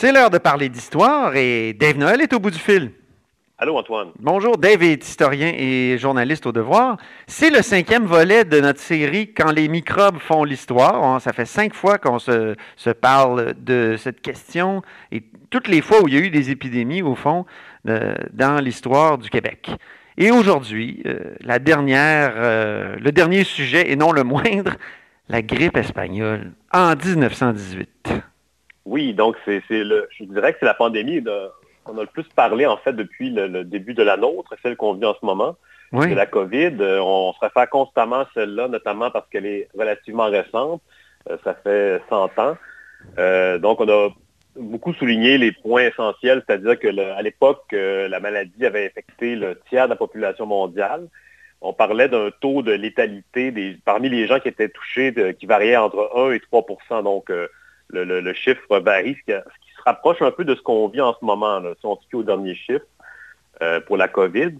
C'est 0.00 0.12
l'heure 0.12 0.30
de 0.30 0.38
parler 0.38 0.70
d'histoire 0.70 1.36
et 1.36 1.74
Dave 1.74 1.98
Noël 1.98 2.22
est 2.22 2.32
au 2.32 2.38
bout 2.38 2.50
du 2.50 2.58
fil. 2.58 2.90
Allô, 3.58 3.76
Antoine. 3.76 4.08
Bonjour, 4.18 4.56
Dave 4.56 4.82
est 4.82 5.06
historien 5.06 5.52
et 5.54 5.98
journaliste 5.98 6.46
au 6.46 6.52
devoir. 6.52 6.96
C'est 7.26 7.50
le 7.50 7.60
cinquième 7.60 8.06
volet 8.06 8.46
de 8.46 8.60
notre 8.60 8.80
série 8.80 9.34
Quand 9.34 9.52
les 9.52 9.68
microbes 9.68 10.16
font 10.16 10.42
l'histoire. 10.42 11.20
Ça 11.20 11.34
fait 11.34 11.44
cinq 11.44 11.74
fois 11.74 11.98
qu'on 11.98 12.18
se, 12.18 12.54
parle 12.98 13.52
de 13.58 13.96
cette 13.98 14.22
question 14.22 14.80
et 15.12 15.22
toutes 15.50 15.68
les 15.68 15.82
fois 15.82 16.02
où 16.02 16.08
il 16.08 16.14
y 16.14 16.16
a 16.16 16.20
eu 16.20 16.30
des 16.30 16.50
épidémies, 16.50 17.02
au 17.02 17.14
fond, 17.14 17.44
dans 17.84 18.64
l'histoire 18.64 19.18
du 19.18 19.28
Québec. 19.28 19.70
Et 20.16 20.30
aujourd'hui, 20.30 21.02
euh, 21.04 21.34
la 21.42 21.58
dernière, 21.58 22.32
euh, 22.36 22.96
le 22.98 23.12
dernier 23.12 23.44
sujet, 23.44 23.92
et 23.92 23.96
non 23.96 24.12
le 24.12 24.24
moindre, 24.24 24.76
la 25.28 25.42
grippe 25.42 25.76
espagnole 25.76 26.52
en 26.72 26.96
1918. 26.96 28.29
Oui, 28.84 29.14
donc 29.14 29.36
c'est 29.44 29.62
le, 29.70 30.08
je 30.18 30.24
dirais 30.24 30.52
que 30.52 30.58
c'est 30.60 30.66
la 30.66 30.74
pandémie 30.74 31.20
de, 31.20 31.50
on 31.86 31.98
a 31.98 32.02
le 32.02 32.06
plus 32.06 32.24
parlé 32.34 32.66
en 32.66 32.76
fait 32.76 32.92
depuis 32.92 33.30
le, 33.30 33.64
début 33.64 33.94
de 33.94 34.02
la 34.02 34.16
nôtre, 34.16 34.54
celle 34.62 34.76
qu'on 34.76 34.94
vit 34.94 35.04
en 35.04 35.14
ce 35.14 35.24
moment, 35.24 35.56
de 35.92 36.14
la 36.14 36.26
COVID. 36.26 36.76
Euh, 36.80 37.00
on 37.00 37.32
se 37.32 37.40
réfère 37.40 37.68
constamment 37.68 38.20
à 38.20 38.28
celle-là, 38.34 38.68
notamment 38.68 39.10
parce 39.10 39.28
qu'elle 39.28 39.46
est 39.46 39.68
relativement 39.76 40.26
récente. 40.26 40.80
Euh, 41.28 41.36
ça 41.44 41.54
fait 41.54 42.00
100 42.08 42.38
ans. 42.38 42.56
Euh, 43.18 43.58
donc, 43.58 43.80
on 43.80 43.88
a 43.88 44.10
beaucoup 44.56 44.94
souligné 44.94 45.38
les 45.38 45.52
points 45.52 45.82
essentiels, 45.82 46.42
c'est-à-dire 46.46 46.78
qu'à 46.78 47.22
l'époque, 47.22 47.66
la 47.72 48.20
maladie 48.20 48.66
avait 48.66 48.86
infecté 48.86 49.36
le 49.36 49.60
tiers 49.68 49.86
de 49.86 49.90
la 49.90 49.96
population 49.96 50.46
mondiale. 50.46 51.08
On 51.62 51.72
parlait 51.72 52.08
d'un 52.08 52.30
taux 52.40 52.62
de 52.62 52.72
létalité 52.72 53.52
parmi 53.84 54.08
les 54.08 54.26
gens 54.26 54.40
qui 54.40 54.48
étaient 54.48 54.68
touchés 54.68 55.14
qui 55.38 55.46
variait 55.46 55.76
entre 55.76 56.10
1 56.16 56.32
et 56.32 56.40
3 56.40 56.64
Donc, 57.02 57.30
le, 57.92 58.32
chiffre 58.32 58.78
varie, 58.78 59.16
ce 59.26 59.32
qui, 59.32 59.40
se 59.76 59.82
rapproche 59.84 60.20
un 60.22 60.30
peu 60.30 60.44
de 60.44 60.54
ce 60.54 60.60
qu'on 60.62 60.88
vit 60.88 61.00
en 61.00 61.14
ce 61.18 61.24
moment, 61.24 61.60
si 61.62 61.86
on 61.86 61.96
se 61.96 62.06
fie 62.08 62.16
au 62.16 62.22
dernier 62.22 62.54
chiffre 62.54 62.84
euh, 63.62 63.80
pour 63.80 63.96
la 63.96 64.08
COVID. 64.08 64.52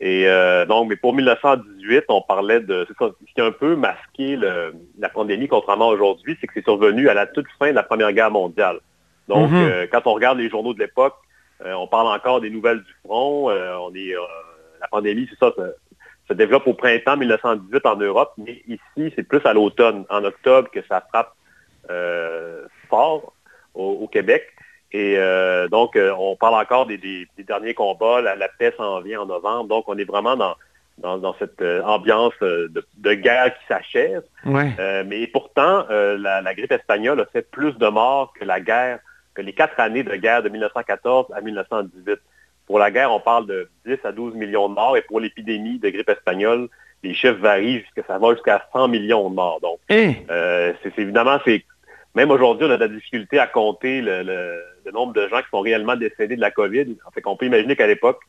Et 0.00 0.26
euh, 0.26 0.66
donc, 0.66 0.88
mais 0.88 0.96
pour 0.96 1.14
1918, 1.14 2.04
on 2.08 2.22
parlait 2.22 2.60
de... 2.60 2.86
ce 2.88 3.32
qui 3.34 3.40
a 3.40 3.44
un 3.44 3.52
peu 3.52 3.76
masqué 3.76 4.36
la 4.36 5.08
pandémie, 5.08 5.46
contrairement 5.46 5.90
à 5.90 5.92
aujourd'hui, 5.92 6.36
c'est 6.40 6.46
que 6.46 6.54
c'est 6.54 6.64
survenu 6.64 7.08
à 7.08 7.14
la 7.14 7.26
toute 7.26 7.46
fin 7.58 7.70
de 7.70 7.76
la 7.76 7.84
Première 7.84 8.12
Guerre 8.12 8.30
mondiale. 8.30 8.80
Donc, 9.28 9.50
mm-hmm. 9.50 9.70
euh, 9.70 9.86
quand 9.90 10.06
on 10.06 10.14
regarde 10.14 10.38
les 10.38 10.48
journaux 10.48 10.74
de 10.74 10.80
l'époque, 10.80 11.14
on 11.64 11.86
parle 11.86 12.08
encore 12.08 12.40
des 12.40 12.50
nouvelles 12.50 12.82
du 12.82 12.92
front. 13.04 13.48
on 13.48 13.94
est, 13.94 14.14
la 14.80 14.88
pandémie, 14.88 15.28
c'est 15.30 15.38
ça, 15.38 15.52
ça, 15.56 15.62
se 16.28 16.34
développe 16.34 16.66
au 16.66 16.74
printemps 16.74 17.16
1918 17.16 17.86
en 17.86 17.96
Europe, 17.96 18.32
mais 18.36 18.62
ici, 18.66 19.12
c'est 19.14 19.22
plus 19.22 19.40
à 19.44 19.52
l'automne, 19.52 20.04
en 20.10 20.24
octobre, 20.24 20.68
que 20.72 20.80
ça 20.88 21.00
frappe 21.08 21.32
fort 22.88 23.32
au, 23.74 24.08
Québec. 24.08 24.46
Et 24.92 25.14
euh, 25.16 25.68
donc, 25.68 25.96
euh, 25.96 26.12
on 26.18 26.36
parle 26.36 26.54
encore 26.54 26.86
des, 26.86 27.26
derniers 27.38 27.74
combats. 27.74 28.20
La, 28.20 28.48
paix 28.48 28.74
s'en 28.76 29.00
vient 29.00 29.22
en 29.22 29.26
novembre. 29.26 29.68
Donc, 29.68 29.84
on 29.88 29.96
est 29.96 30.04
vraiment 30.04 30.36
dans, 30.36 31.18
dans, 31.18 31.34
cette 31.38 31.62
euh, 31.62 31.82
ambiance 31.82 32.34
de, 32.40 33.14
guerre 33.14 33.54
qui 33.54 33.66
s'achève. 33.66 34.22
mais 34.44 35.26
pourtant, 35.28 35.86
la, 35.88 36.54
grippe 36.54 36.72
espagnole 36.72 37.20
a 37.20 37.26
fait 37.26 37.50
plus 37.50 37.72
de 37.78 37.88
morts 37.88 38.32
que 38.38 38.44
la 38.44 38.60
guerre, 38.60 38.98
que 39.34 39.42
les 39.42 39.54
quatre 39.54 39.80
années 39.80 40.02
de 40.02 40.14
guerre 40.16 40.42
de 40.42 40.50
1914 40.50 41.26
à 41.34 41.40
1918. 41.40 42.18
Pour 42.66 42.78
la 42.78 42.90
guerre, 42.90 43.10
on 43.12 43.20
parle 43.20 43.46
de 43.46 43.68
10 43.86 43.98
à 44.04 44.12
12 44.12 44.34
millions 44.34 44.68
de 44.68 44.74
morts. 44.74 44.96
Et 44.96 45.02
pour 45.02 45.20
l'épidémie 45.20 45.78
de 45.78 45.88
grippe 45.88 46.08
espagnole, 46.08 46.68
les 47.02 47.14
chiffres 47.14 47.40
varient 47.40 47.80
jusqu'à 47.80 48.02
ça 48.06 48.18
va 48.18 48.32
jusqu'à 48.34 48.68
100 48.72 48.88
millions 48.88 49.28
de 49.30 49.34
morts. 49.34 49.60
Donc, 49.60 49.78
eh! 49.88 50.16
c'est 50.28 50.98
évidemment, 50.98 51.38
c'est 51.44 51.64
même 52.14 52.30
aujourd'hui, 52.30 52.66
on 52.66 52.70
a 52.70 52.76
de 52.76 52.82
la 52.82 52.88
difficulté 52.88 53.38
à 53.38 53.46
compter 53.46 54.02
le, 54.02 54.62
nombre 54.92 55.14
de 55.14 55.28
gens 55.28 55.40
qui 55.40 55.48
sont 55.50 55.60
réellement 55.60 55.96
décédés 55.96 56.36
de 56.36 56.40
la 56.40 56.50
COVID. 56.50 56.96
En 57.06 57.10
fait, 57.10 57.22
on 57.24 57.36
peut 57.36 57.46
imaginer 57.46 57.76
qu'à 57.76 57.86
l'époque, 57.86 58.20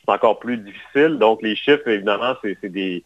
c'est 0.00 0.12
encore 0.12 0.40
plus 0.40 0.58
difficile. 0.58 1.18
Donc, 1.18 1.42
les 1.42 1.54
chiffres, 1.54 1.86
évidemment, 1.86 2.34
c'est 2.42 2.68
des, 2.68 3.04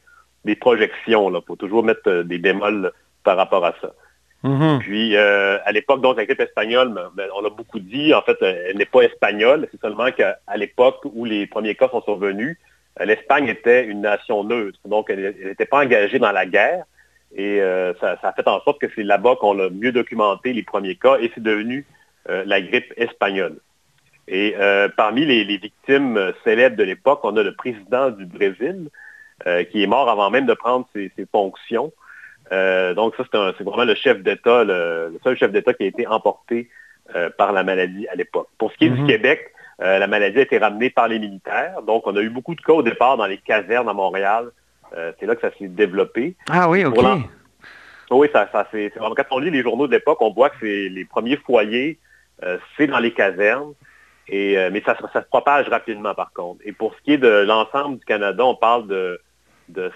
projections. 0.60 1.31
Il 1.31 1.42
faut 1.47 1.56
toujours 1.56 1.84
mettre 1.84 2.09
euh, 2.09 2.22
des 2.22 2.38
bémols 2.38 2.92
par 3.25 3.37
rapport 3.37 3.65
à 3.65 3.75
ça. 3.81 3.92
Mm-hmm. 4.44 4.78
Puis, 4.78 5.16
euh, 5.16 5.59
à 5.65 5.72
l'époque, 5.72 6.00
donc, 6.00 6.16
la 6.16 6.25
grippe 6.25 6.41
espagnole, 6.41 6.88
ben, 6.88 7.10
ben, 7.15 7.28
on 7.37 7.44
a 7.44 7.50
beaucoup 7.50 7.78
dit, 7.78 8.15
en 8.15 8.22
fait, 8.22 8.37
euh, 8.42 8.66
elle 8.69 8.78
n'est 8.78 8.87
pas 8.87 9.03
espagnole. 9.03 9.69
C'est 9.71 9.81
seulement 9.81 10.10
qu'à 10.12 10.38
l'époque 10.56 11.00
où 11.04 11.25
les 11.26 11.47
premiers 11.47 11.75
cas 11.75 11.88
sont 11.91 12.03
survenus, 12.03 12.59
l'Espagne 13.00 13.48
était 13.48 13.84
une 13.84 14.00
nation 14.00 14.44
neutre. 14.44 14.78
Donc, 14.87 15.10
elle 15.10 15.34
n'était 15.44 15.66
pas 15.66 15.84
engagée 15.84 16.19
dans 16.19 16.32
la 16.32 16.47
guerre. 16.47 16.84
Et 17.34 17.60
euh, 17.60 17.94
ça, 18.00 18.19
a 18.22 18.32
fait 18.32 18.47
en 18.47 18.60
sorte 18.60 18.81
que 18.81 18.87
c'est 18.94 19.03
là-bas 19.03 19.37
qu'on 19.37 19.59
a 19.59 19.70
mieux 19.70 19.93
documenté 19.93 20.53
les 20.53 20.62
premiers 20.62 20.97
cas 20.97 21.16
et 21.19 21.31
c'est 21.34 21.43
devenu 21.43 21.87
euh, 22.28 22.44
la 22.47 22.60
grippe 22.60 22.93
espagnole. 22.97 23.56
Et 24.28 24.54
euh, 24.59 24.88
parmi 24.97 25.25
les, 25.25 25.44
victimes 25.44 26.32
célèbres 26.44 26.76
de 26.76 26.84
l'époque, 26.84 27.21
on 27.22 27.37
a 27.37 27.42
le 27.42 27.54
président 27.54 28.10
du 28.10 28.26
Brésil 28.26 28.88
qui 29.72 29.82
est 29.82 29.88
mort 29.88 30.09
avant 30.09 30.31
même 30.31 30.47
de 30.47 30.54
prendre 30.54 30.87
ses, 30.94 31.10
fonctions. 31.32 31.92
donc 32.53 33.16
ça, 33.16 33.25
c'est 33.32 33.65
vraiment 33.65 33.82
le 33.82 33.97
chef 33.97 34.22
d'État, 34.22 34.62
le, 34.62 35.19
seul 35.25 35.37
chef 35.37 35.50
d'État 35.50 35.75
qui 35.75 35.82
a 35.82 35.87
été 35.87 36.06
emporté 36.06 36.71
par 37.37 37.53
la 37.53 37.65
maladie 37.65 38.06
à 38.06 38.15
l'époque. 38.15 38.47
Pour 38.56 38.71
ce 38.71 38.76
qui 38.76 38.84
est 38.84 38.91
du 38.91 39.00
mhm. 39.00 39.09
Québec, 39.09 39.50
la 39.81 40.06
maladie 40.06 40.38
a 40.38 40.42
été 40.42 40.59
ramenée 40.59 40.91
par 40.91 41.09
les 41.09 41.19
militaires. 41.19 41.82
Donc 41.82 42.06
on 42.06 42.15
a 42.15 42.21
eu 42.21 42.31
beaucoup 42.31 42.54
de 42.54 42.60
cas 42.60 42.75
au 42.75 42.84
départ 42.84 43.16
dans 43.16 43.26
les 43.26 43.38
casernes 43.38 43.88
à 43.88 43.94
Montréal 43.94 44.53
euh, 44.97 45.12
c'est 45.19 45.26
là 45.26 45.34
que 45.34 45.41
ça 45.41 45.50
s'est 45.58 45.69
développé. 45.69 46.36
Ah 46.50 46.69
oui, 46.69 46.84
OK. 46.84 46.98
Oui, 48.10 48.28
ça, 48.32 48.47
ça 48.53 48.69
c'est 48.70 48.92
quand 48.94 49.14
on 49.30 49.38
lit 49.38 49.50
les 49.50 49.62
journaux 49.62 49.86
de 49.86 49.92
l'époque, 49.92 50.20
on 50.20 50.32
voit 50.32 50.50
que 50.50 50.56
c'est 50.60 50.88
les 50.91 51.04
premiers 51.06 51.38
foyers, 51.38 51.98
euh, 52.42 52.58
c'est 52.76 52.86
dans 52.86 52.98
les 52.98 53.12
casernes. 53.12 53.72
Et, 54.28 54.58
euh, 54.58 54.70
mais 54.72 54.82
ça, 54.84 54.97
se 54.97 55.19
propage 55.30 55.69
rapidement 55.69 56.14
par 56.14 56.32
contre. 56.32 56.60
Et 56.64 56.72
pour 56.72 56.94
ce 56.94 57.00
qui 57.03 57.12
est 57.12 57.19
de 57.19 57.44
l'ensemble 57.44 57.98
du 57.98 58.04
Canada, 58.04 58.44
on 58.44 58.54
parle 58.54 58.86
de, 58.86 59.20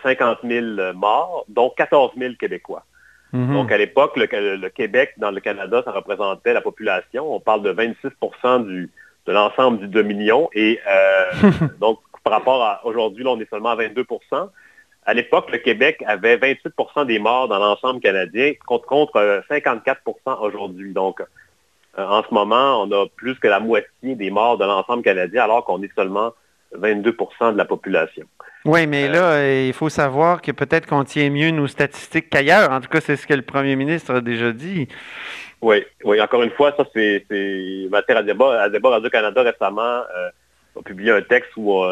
50 0.03 0.39
000 0.45 0.95
morts, 0.95 1.45
dont 1.49 1.71
14 1.77 2.13
000 2.17 2.35
Québécois. 2.39 2.85
Mhm. 3.33 3.53
Donc 3.53 3.71
à 3.71 3.77
l'époque, 3.77 4.17
le, 4.17 4.69
Québec 4.69 5.13
dans 5.19 5.31
le 5.31 5.41
Canada, 5.41 5.83
ça 5.85 5.93
représentait 5.93 6.55
la 6.55 6.63
population. 6.63 7.35
On 7.35 7.41
parle 7.41 7.63
de 7.63 7.71
26 7.71 8.09
du, 8.65 8.91
de 9.27 9.33
l'ensemble 9.33 9.91
du 9.91 10.05
millions. 10.05 10.49
Et 10.55 10.81
donc 11.81 11.99
par 12.25 12.33
rapport 12.33 12.63
à 12.65 12.81
aujourd'hui, 12.85 13.23
là, 13.23 13.31
on 13.31 13.41
est 13.41 13.49
seulement 13.49 13.71
à 13.71 13.77
22 13.77 14.05
à 15.07 15.15
l'époque, 15.15 15.51
le 15.53 15.59
Québec 15.59 16.03
avait 16.07 16.37
28% 16.37 17.07
des 17.07 17.21
morts 17.21 17.47
dans 17.47 17.61
l'ensemble 17.61 18.01
canadien 18.01 18.53
contre, 18.67 19.45
54% 19.49 19.95
euh, 20.27 20.33
aujourd'hui. 20.41 20.93
Donc, 20.93 21.21
euh, 21.21 22.05
en 22.05 22.25
ce 22.25 22.35
moment, 22.35 22.83
on 22.83 22.91
a 22.91 23.07
plus 23.15 23.39
que 23.39 23.47
la 23.47 23.61
moitié 23.61 24.17
des 24.17 24.31
morts 24.33 24.59
de 24.59 24.65
l'ensemble 24.65 25.05
canadien 25.05 25.45
alors 25.45 25.65
qu'on 25.65 25.81
est 25.83 25.95
seulement 25.95 26.33
22% 26.77 27.53
de 27.53 27.57
la 27.57 27.65
population. 27.65 28.27
Oui, 28.65 28.89
mais 28.89 29.07
là, 29.07 29.35
euh, 29.35 29.67
il 29.69 29.73
faut 29.73 29.89
savoir 29.89 30.43
que 30.43 30.51
peut-être 30.51 30.87
qu'on 30.87 31.05
tient 31.05 31.31
mieux 31.31 31.51
nos 31.51 31.69
statistiques 31.69 32.29
qu'ailleurs. 32.29 32.73
En 32.73 32.81
tout 32.81 32.89
cas, 32.89 33.01
c'est 33.01 33.15
ce 33.15 33.29
que 33.29 33.35
le 33.35 33.43
premier 33.43 33.77
ministre 33.77 34.13
a 34.13 34.21
déjà 34.21 34.51
dit. 34.51 34.89
Oui, 35.63 35.85
oui, 36.03 36.21
encore 36.21 36.43
une 36.43 36.51
fois, 36.51 36.75
ça, 36.77 36.85
c'est 36.93 37.25
matière 37.91 38.19
à 38.19 38.23
débat. 38.25 38.61
À 38.61 38.69
débat 38.69 38.91
Radio-Canada 38.91 39.43
récemment 39.43 40.03
a 40.03 40.83
publié 40.85 41.13
un 41.13 41.23
texte 41.23 41.53
où 41.57 41.83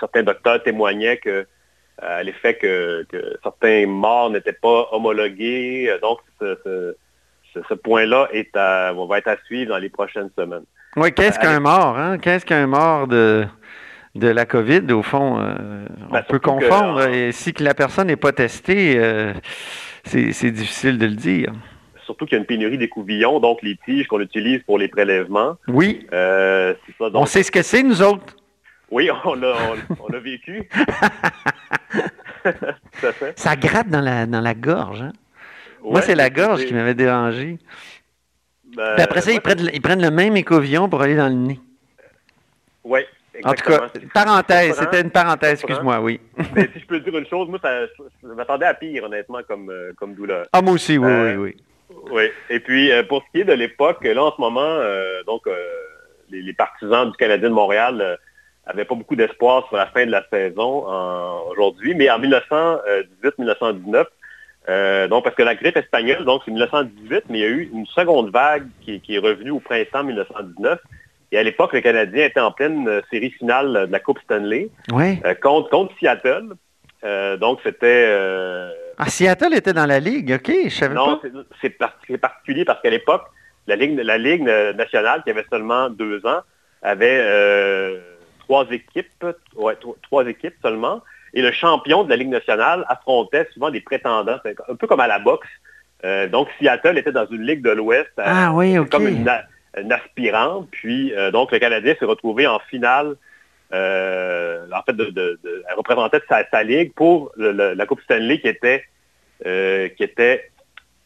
certains 0.00 0.22
docteurs 0.22 0.62
témoignaient 0.62 1.18
que 1.18 1.46
euh, 2.02 2.22
l'effet 2.22 2.54
que, 2.54 3.06
certains 3.42 3.86
morts 3.86 4.30
n'étaient 4.30 4.52
pas 4.52 4.88
homologués. 4.92 5.88
Euh, 5.88 5.98
donc, 6.00 6.18
ce, 6.40 7.74
point-là 7.74 8.28
va 8.32 9.18
être 9.18 9.28
à 9.28 9.36
suivre 9.46 9.70
dans 9.70 9.78
les 9.78 9.88
prochaines 9.88 10.30
semaines. 10.36 10.64
Oui, 10.96 11.12
qu'est-ce 11.12 11.38
qu'un 11.38 11.60
mort? 11.60 11.96
Hein? 11.96 12.18
Qu'est-ce 12.18 12.44
qu'un 12.44 12.66
mort 12.66 13.06
de, 13.06 13.46
de 14.14 14.28
la 14.28 14.44
COVID, 14.44 14.92
au 14.92 15.02
fond? 15.02 15.38
Euh, 15.40 15.86
on 16.10 16.12
ben, 16.12 16.22
peut 16.22 16.38
confondre. 16.38 17.08
et 17.08 17.32
si 17.32 17.54
que 17.54 17.64
la 17.64 17.74
personne 17.74 18.08
n'est 18.08 18.16
pas 18.16 18.32
testée, 18.32 19.00
c'est 20.04 20.50
difficile 20.50 20.98
de 20.98 21.06
le 21.06 21.14
dire. 21.14 21.52
Surtout 22.04 22.26
qu'il 22.26 22.34
y 22.34 22.38
a 22.38 22.40
une 22.40 22.46
pénurie 22.46 22.78
des 22.78 22.88
couvillons, 22.88 23.40
donc 23.40 23.62
les 23.62 23.76
tiges 23.84 24.06
qu'on 24.06 24.20
utilise 24.20 24.62
pour 24.64 24.78
les 24.78 24.88
prélèvements. 24.88 25.56
Oui. 25.66 26.06
on 26.12 27.24
sait 27.24 27.42
ce 27.42 27.50
que 27.50 27.62
c'est, 27.62 27.82
nous 27.82 28.02
autres. 28.02 28.36
Oui, 28.90 29.10
on 29.24 29.34
l'a 29.34 30.18
vécu. 30.20 30.68
Ça 33.36 33.56
gratte 33.56 33.88
dans 33.88 34.00
la, 34.00 34.26
dans 34.26 34.40
la 34.40 34.54
gorge. 34.54 35.02
Hein? 35.02 35.12
Moi, 35.82 36.02
c'est 36.02 36.14
la 36.14 36.30
gorge 36.30 36.64
qui 36.64 36.74
m'avait 36.74 36.94
dérangé. 36.94 37.58
Ben, 38.76 38.96
après 38.98 39.20
ça, 39.20 39.32
ils, 39.32 39.40
prennent, 39.40 40.02
le 40.02 40.10
même 40.10 40.36
écovion 40.36 40.88
pour 40.88 41.00
aller 41.00 41.16
dans 41.16 41.28
le 41.28 41.34
nez. 41.34 41.60
Oui, 42.84 43.00
en 43.44 43.54
tout 43.54 43.64
cas, 43.64 43.88
parenthèse, 44.12 44.76
c'était 44.78 45.00
une 45.00 45.10
parenthèse, 45.10 45.52
excuse-moi, 45.52 46.00
oui. 46.00 46.20
Mais 46.54 46.68
si 46.72 46.80
je 46.80 46.86
peux 46.86 47.00
dire 47.00 47.16
une 47.16 47.26
chose, 47.26 47.48
moi, 47.48 47.58
ça, 47.62 47.86
je 48.22 48.28
m'attendais 48.28 48.66
à 48.66 48.74
pire, 48.74 49.04
honnêtement, 49.04 49.40
comme, 49.46 49.70
euh, 49.70 49.92
comme 49.96 50.14
douleur. 50.14 50.46
Ah, 50.52 50.62
moi 50.62 50.74
aussi, 50.74 50.98
oui, 50.98 51.10
oui, 51.10 51.36
oui. 51.36 51.56
Oui. 52.10 52.30
Et 52.50 52.60
puis, 52.60 52.92
euh, 52.92 53.02
pour 53.02 53.22
ce 53.22 53.30
qui 53.32 53.40
est 53.40 53.44
de 53.44 53.52
l'époque, 53.52 54.04
là, 54.04 54.22
en 54.22 54.34
ce 54.34 54.40
moment, 54.40 54.60
euh, 54.60 55.22
donc, 55.24 55.42
les, 56.30 56.52
partisans 56.52 57.10
du 57.10 57.16
Canadien 57.16 57.50
de 57.50 57.54
Montréal 57.54 58.18
n'avaient 58.66 58.84
pas 58.84 58.94
beaucoup 58.94 59.16
d'espoir 59.16 59.66
sur 59.68 59.76
la 59.76 59.86
fin 59.86 60.06
de 60.06 60.10
la 60.10 60.24
saison 60.30 60.86
aujourd'hui. 61.50 61.94
Mais 61.94 62.10
en 62.10 62.18
1918-1919, 62.20 64.06
donc, 65.08 65.24
parce 65.24 65.36
que 65.36 65.42
la 65.42 65.54
grippe 65.54 65.76
espagnole, 65.76 66.24
donc, 66.24 66.42
c'est 66.44 66.50
1918, 66.50 67.24
mais 67.28 67.38
il 67.38 67.42
y 67.42 67.44
a 67.44 67.48
eu 67.48 67.70
une 67.72 67.86
seconde 67.86 68.30
vague 68.30 68.66
qui, 68.82 69.00
qui 69.00 69.14
est 69.14 69.18
revenue 69.18 69.50
au 69.50 69.60
printemps 69.60 70.04
1919. 70.04 70.78
Et 71.32 71.38
à 71.38 71.42
l'époque, 71.42 71.72
le 71.72 71.80
Canadien 71.80 72.26
était 72.26 72.40
en 72.40 72.52
pleine 72.52 72.86
euh, 72.88 73.00
série 73.10 73.30
finale 73.30 73.86
de 73.88 73.92
la 73.92 74.00
Coupe 74.00 74.18
Stanley 74.20 74.70
euh, 74.92 75.34
contre, 75.42 75.70
contre, 75.70 75.94
Seattle. 75.98 76.54
Euh, 77.04 77.36
donc, 77.36 77.60
c'était... 77.64 78.06
Ah, 78.98 79.08
Seattle 79.08 79.54
était 79.54 79.72
dans 79.72 79.86
la 79.86 80.00
Ligue, 80.00 80.40
OK, 80.40 80.50
je 80.64 80.68
savais 80.70 80.94
non, 80.94 81.18
pas. 81.18 81.28
Non, 81.28 81.44
c'est 81.60 82.18
particulier 82.18 82.64
parce 82.64 82.80
qu'à 82.80 82.90
l'époque, 82.90 83.24
la 83.66 83.76
Ligue, 83.76 83.98
la 83.98 84.16
Ligue 84.16 84.42
nationale, 84.42 85.22
qui 85.22 85.30
avait 85.30 85.44
seulement 85.50 85.90
deux 85.90 86.24
ans, 86.24 86.40
avait 86.80 88.00
trois 88.46 88.66
équipes, 88.70 89.26
ouais, 89.56 89.74
trois 90.02 90.26
équipes 90.26 90.54
seulement. 90.62 91.02
Et 91.34 91.42
le 91.42 91.52
champion 91.52 92.04
de 92.04 92.10
la 92.10 92.16
Ligue 92.16 92.28
nationale 92.28 92.84
affrontait 92.88 93.48
souvent 93.52 93.70
des 93.70 93.80
prétendants, 93.80 94.38
un 94.68 94.74
peu 94.74 94.86
comme 94.86 95.00
à 95.00 95.06
la 95.06 95.18
boxe. 95.18 95.48
donc, 96.30 96.48
Seattle 96.58 96.98
était 96.98 97.12
dans 97.12 97.26
une 97.26 97.42
Ligue 97.42 97.62
de 97.62 97.70
l'Ouest. 97.70 98.10
Ah 98.16 98.52
oui, 98.54 98.78
OK. 98.78 98.90
Comme 98.90 99.08
une, 99.08 99.28
un 99.76 99.90
aspirant. 99.90 100.66
Puis, 100.70 101.12
euh, 101.14 101.30
donc, 101.30 101.52
le 101.52 101.58
Canadien 101.58 101.94
s'est 101.98 102.04
retrouvé 102.04 102.46
en 102.46 102.58
finale, 102.58 103.16
euh, 103.72 104.66
en 104.72 104.82
fait, 104.82 104.94
de, 104.94 105.06
de, 105.06 105.38
représentait 105.76 106.20
sa, 106.28 106.62
ligue 106.62 106.92
pour 106.94 107.32
la 107.36 107.86
Coupe 107.86 108.00
Stanley 108.02 108.40
qui 108.40 108.48
était, 108.48 108.84
euh, 109.44 109.88
qui 109.90 110.02
était 110.02 110.50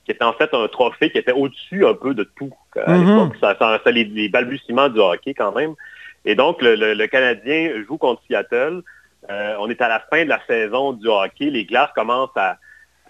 qui 0.05 0.13
était 0.13 0.25
en 0.25 0.33
fait 0.33 0.53
un 0.55 0.67
trophée 0.67 1.11
qui 1.11 1.19
était 1.19 1.33
au-dessus 1.33 1.87
un 1.87 1.93
peu 1.95 2.15
de 2.15 2.25
tout 2.25 2.51
à 2.75 2.93
mm-hmm. 2.93 3.07
l'époque. 3.07 3.37
Ça, 3.41 3.57
ça, 3.59 3.91
les, 3.91 4.29
balbutiements 4.29 4.89
du 4.89 4.99
hockey 4.99 5.35
quand 5.35 5.53
même. 5.53 5.75
Et 6.25 6.35
donc, 6.35 6.59
le, 6.61 7.07
Canadien 7.07 7.73
joue 7.87 7.99
contre 7.99 8.23
Seattle. 8.29 8.83
on 9.29 9.71
est 9.71 9.81
à 9.81 9.89
la 9.89 10.01
fin 10.01 10.25
de 10.25 10.29
la 10.29 10.41
saison 10.47 10.93
du 10.93 11.09
hockey. 11.09 11.51
Les 11.51 11.65
glaces 11.65 11.91
commencent 11.95 12.37
à, 12.37 12.59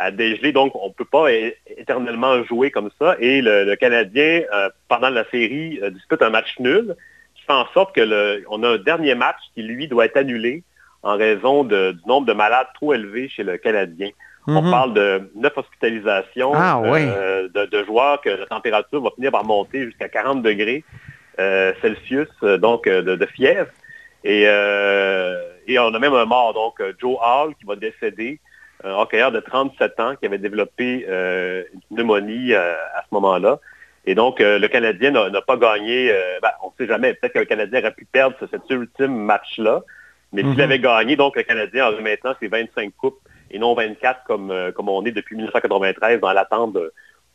à 0.00 0.10
dégeler. 0.10 0.50
Donc, 0.50 0.72
on 0.74 0.88
ne 0.88 0.92
peut 0.92 1.04
pas 1.04 1.30
éternellement 1.30 2.42
jouer 2.44 2.70
comme 2.70 2.90
ça. 2.98 3.16
Et 3.20 3.42
le, 3.42 3.76
Canadien, 3.76 4.42
euh, 4.52 4.70
pendant 4.88 5.10
la 5.10 5.24
série, 5.30 5.78
euh, 5.82 5.90
dispute 5.90 6.22
un 6.22 6.30
match 6.30 6.58
nul, 6.58 6.96
qui 7.34 7.42
fait 7.42 7.52
en 7.52 7.66
sorte 7.74 7.94
que 7.94 8.42
on 8.48 8.62
a 8.64 8.70
un 8.70 8.78
dernier 8.78 9.14
match 9.14 9.36
qui, 9.54 9.62
lui, 9.62 9.86
doit 9.86 10.06
être 10.06 10.16
annulé 10.16 10.64
en 11.02 11.16
raison 11.16 11.64
du 11.64 11.92
nombre 12.06 12.26
de 12.26 12.32
malades 12.32 12.66
trop 12.74 12.94
élevé 12.94 13.28
chez 13.28 13.44
le 13.44 13.58
Canadien. 13.58 14.08
On 14.46 14.62
mhm. 14.62 14.70
parle 14.70 14.94
de 14.94 15.30
neuf 15.34 15.52
hospitalisations 15.56 16.52
ah, 16.54 16.80
euh, 16.82 17.48
de, 17.48 17.84
joueurs 17.84 18.20
que 18.22 18.30
la 18.30 18.46
température 18.46 19.02
va 19.02 19.10
finir 19.14 19.30
par 19.30 19.44
monter 19.44 19.84
jusqu'à 19.84 20.08
40 20.08 20.42
degrés 20.42 20.82
Celsius, 21.82 22.28
donc 22.58 22.88
de, 22.88 23.26
fièvre. 23.26 23.70
Et, 24.24 24.42
et 24.42 25.78
on 25.78 25.94
a 25.94 25.98
même 25.98 26.14
un 26.14 26.24
mort, 26.24 26.54
donc 26.54 26.82
Joe 27.00 27.16
Hall, 27.20 27.54
qui 27.54 27.64
va 27.64 27.76
décéder 27.76 28.40
un 28.84 28.94
hockeyeur 28.94 29.32
de 29.32 29.40
37 29.40 30.00
ans 30.00 30.14
qui 30.16 30.26
avait 30.26 30.38
développé 30.38 31.06
euh, 31.08 31.64
une 31.74 31.96
pneumonie 31.96 32.52
euh, 32.52 32.74
à 32.94 33.02
ce 33.02 33.14
moment-là. 33.14 33.60
Et 34.06 34.14
donc, 34.14 34.40
euh, 34.40 34.58
le 34.58 34.68
Canadien 34.68 35.10
n'a 35.10 35.42
pas 35.42 35.56
gagné, 35.56 36.10
ben, 36.42 36.50
on 36.62 36.68
ne 36.68 36.72
sait 36.78 36.86
jamais, 36.86 37.14
peut-être 37.14 37.34
que 37.34 37.38
le 37.40 37.44
Canadien 37.44 37.80
aurait 37.80 37.92
pu 37.92 38.06
perdre 38.06 38.36
cet 38.50 38.62
ultime 38.70 39.14
match-là, 39.14 39.82
mais 40.32 40.42
s'il 40.42 40.52
mhm. 40.52 40.60
avait 40.60 40.78
gagné, 40.78 41.16
donc 41.16 41.36
le 41.36 41.42
Canadien 41.42 41.88
aurait 41.88 42.00
maintenant 42.00 42.34
ses 42.40 42.48
25 42.48 42.92
coupes 42.96 43.20
et 43.50 43.58
non 43.58 43.74
24 43.74 44.24
comme, 44.24 44.72
comme 44.74 44.88
on 44.88 45.04
est 45.04 45.10
depuis 45.10 45.36
1993 45.36 46.20
dans 46.20 46.32
l'attente 46.32 46.78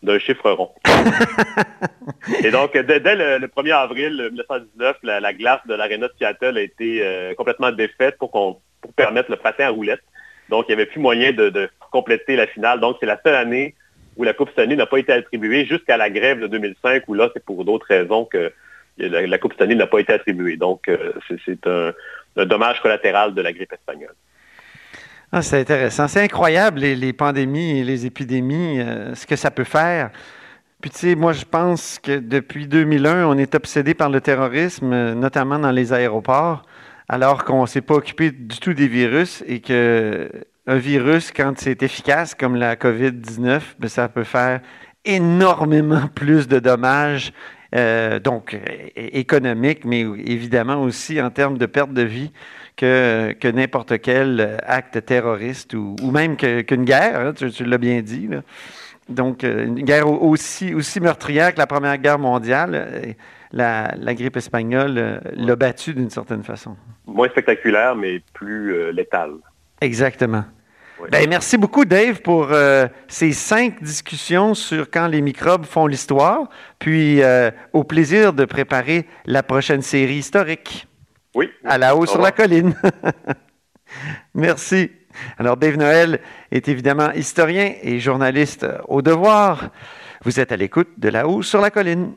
d'un 0.03 0.19
chiffre 0.19 0.51
rond. 0.51 0.71
et 2.43 2.51
donc, 2.51 2.73
dès, 2.73 2.99
le, 3.15 3.47
1er 3.47 3.71
avril 3.71 4.29
1919, 4.31 4.97
la, 5.03 5.33
glace 5.33 5.61
de 5.67 5.73
l'Arena 5.73 6.07
de 6.07 6.13
Seattle 6.19 6.57
a 6.57 6.61
été 6.61 7.33
complètement 7.37 7.71
défaite 7.71 8.17
pour, 8.17 8.31
qu'on 8.31 8.57
pour 8.81 8.93
permettre 8.93 9.31
le 9.31 9.37
patin 9.37 9.65
à 9.65 9.69
roulette. 9.69 10.01
Donc, 10.49 10.65
il 10.67 10.75
n'y 10.75 10.81
avait 10.81 10.85
plus 10.85 10.99
moyen 10.99 11.31
de, 11.31 11.69
compléter 11.91 12.35
la 12.35 12.47
finale. 12.47 12.79
Donc, 12.79 12.97
c'est 12.99 13.05
la 13.05 13.19
seule 13.25 13.35
année 13.35 13.73
où 14.17 14.23
la 14.23 14.33
Coupe 14.33 14.49
Stanley 14.51 14.75
n'a 14.75 14.85
pas 14.85 14.97
été 14.97 15.11
attribuée 15.11 15.65
jusqu'à 15.65 15.97
la 15.97 16.09
grève 16.09 16.39
de 16.39 16.47
2005, 16.47 17.03
où 17.07 17.13
là, 17.13 17.29
c'est 17.33 17.43
pour 17.43 17.65
d'autres 17.65 17.87
raisons 17.87 18.25
que 18.25 18.51
la, 18.97 19.37
Coupe 19.37 19.53
Stanley 19.53 19.75
n'a 19.75 19.87
pas 19.87 19.99
été 19.99 20.13
attribuée. 20.13 20.57
Donc, 20.57 20.87
euh, 20.87 21.13
c'est 21.45 21.65
un, 21.67 21.93
dommage 22.45 22.81
collatéral 22.81 23.33
de 23.33 23.41
la 23.41 23.53
grippe 23.53 23.73
espagnole. 23.73 24.15
Ah, 25.37 25.41
c'est 25.41 25.59
intéressant. 25.59 26.07
C'est 26.07 26.21
incroyable, 26.21 26.79
les, 26.79 27.11
pandémies 27.11 27.79
et 27.79 27.83
les 27.83 28.05
épidémies, 28.05 28.79
euh, 28.79 29.13
ce 29.15 29.27
que 29.27 29.35
ça 29.35 29.51
peut 29.51 29.65
faire. 29.65 30.11
Puis, 30.79 30.89
tu 30.89 30.97
sais, 30.99 31.15
moi, 31.15 31.33
je 31.33 31.43
pense 31.43 31.99
que 31.99 32.19
depuis 32.19 32.67
2001, 32.67 33.25
on 33.25 33.37
est 33.37 33.53
obsédé 33.53 33.93
par 33.93 34.09
le 34.09 34.21
terrorisme, 34.21 34.93
euh, 34.93 35.13
notamment 35.13 35.59
dans 35.59 35.71
les 35.71 35.91
aéroports 35.91 36.65
alors 37.09 37.43
qu'on 37.43 37.63
ne 37.63 37.67
s'est 37.67 37.81
pas 37.81 37.95
occupé 37.95 38.31
du 38.31 38.59
tout 38.59 38.73
des 38.73 38.87
virus 38.87 39.43
et 39.45 39.59
que 39.59 40.31
un 40.67 40.77
virus, 40.77 41.33
quand 41.35 41.51
c'est 41.57 41.83
efficace, 41.83 42.33
comme 42.33 42.55
la 42.55 42.77
COVID-19, 42.77 43.59
ben, 43.77 43.89
ça 43.89 44.07
peut 44.07 44.23
faire 44.23 44.61
énormément 45.03 46.07
plus 46.15 46.47
de 46.47 46.59
dommages, 46.59 47.33
euh, 47.73 48.19
donc 48.19 48.57
économiques, 48.95 49.85
mais 49.85 50.01
évidemment 50.01 50.81
aussi 50.81 51.21
en 51.21 51.29
termes 51.29 51.57
de 51.57 51.65
perte 51.65 51.93
de 51.93 52.01
vie 52.01 52.31
que, 52.75 53.33
que 53.39 53.47
n'importe 53.47 53.99
quel 54.01 54.59
acte 54.63 55.05
terroriste 55.05 55.73
ou, 55.73 55.95
même 56.11 56.35
qu'une 56.35 56.85
guerre, 56.85 57.19
hein, 57.19 57.33
tu, 57.33 57.63
l'as 57.65 57.77
bien 57.77 58.01
dit. 58.01 58.29
Donc, 59.07 59.43
euh, 59.43 59.65
une 59.67 59.83
guerre 59.83 60.09
aussi, 60.09 60.73
aussi 60.73 60.99
meurtrière 60.99 61.53
que 61.53 61.59
la 61.59 61.67
Première 61.67 61.97
Guerre 61.97 62.19
mondiale 62.19 63.15
la, 63.55 64.13
grippe 64.13 64.37
espagnole 64.37 64.97
euh, 64.97 65.19
l'a 65.33 65.55
battu 65.55 65.93
d'une 65.93 66.09
certaine 66.09 66.43
façon. 66.43 66.75
Moins 67.07 67.29
spectaculaire, 67.29 67.95
mais 67.95 68.21
plus 68.33 68.73
euh, 68.73 68.91
létale. 68.91 69.35
Exactement. 69.81 70.43
Ben, 71.11 71.29
merci 71.29 71.57
beaucoup, 71.57 71.85
Dave, 71.85 72.21
pour 72.21 72.47
euh, 72.51 72.87
ces 73.07 73.33
cinq 73.33 73.83
discussions 73.83 74.53
sur 74.53 74.89
quand 74.89 75.07
les 75.07 75.21
microbes 75.21 75.65
font 75.65 75.87
l'histoire, 75.87 76.49
puis 76.79 77.21
au 77.73 77.83
plaisir 77.83 78.33
de 78.33 78.45
préparer 78.45 79.05
la 79.25 79.43
prochaine 79.43 79.81
série 79.81 80.15
historique. 80.15 80.87
Oui. 81.33 81.49
À 81.65 81.77
la 81.77 81.95
haut 81.95 82.05
sur 82.05 82.21
la 82.21 82.31
colline. 82.31 82.73
merci. 84.33 84.89
Alors, 85.37 85.57
Dave 85.57 85.77
Noël 85.77 86.19
est 86.51 86.67
évidemment 86.67 87.11
historien 87.11 87.73
et 87.81 87.99
journaliste 87.99 88.65
au 88.87 89.01
devoir. 89.01 89.69
Vous 90.23 90.39
êtes 90.39 90.51
à 90.51 90.57
l'écoute 90.57 90.89
de 90.97 91.09
La 91.09 91.27
haut 91.27 91.41
sur 91.41 91.61
la 91.61 91.69
colline. 91.69 92.13